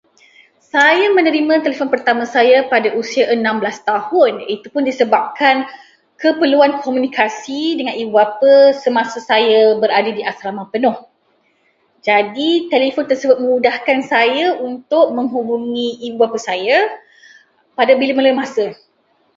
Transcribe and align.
Saya 0.73 1.05
menerima 1.17 1.53
telefon 1.65 1.89
pertama 1.93 2.23
pada 2.73 2.89
usia 3.01 3.25
enam 3.35 3.55
belas 3.61 3.77
tahun. 3.89 4.33
Itu 4.55 4.67
pun 4.73 4.81
disebabkan 4.89 5.55
keperluan 6.21 6.71
komunikasi 6.85 7.63
dengan 7.79 7.93
ibu 8.01 8.11
bapa 8.19 8.55
semasa 8.83 9.17
saya 9.31 9.61
berada 9.81 10.09
di 10.17 10.21
asrama 10.31 10.63
penuh. 10.73 10.97
Jadi, 12.07 12.51
telefon 12.73 13.05
tersebut 13.11 13.37
memudahkan 13.45 13.97
saya 14.13 14.45
untuk 14.69 15.05
menghubungi 15.17 15.89
ibu 16.09 16.17
bapa 16.23 16.37
saya 16.47 16.79
pada 17.77 17.93
bila-bila 17.99 18.29
masa. 18.41 18.67